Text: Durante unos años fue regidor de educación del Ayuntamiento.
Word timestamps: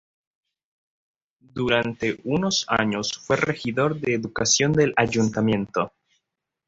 Durante 1.53 2.19
unos 2.23 2.65
años 2.69 3.15
fue 3.23 3.35
regidor 3.35 3.99
de 3.99 4.15
educación 4.15 4.71
del 4.73 4.93
Ayuntamiento. 4.97 5.93